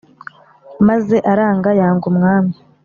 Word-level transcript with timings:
Maze 0.87 1.15
aranga 1.31 1.69
yanga 1.79 2.05
umwami 2.11 2.53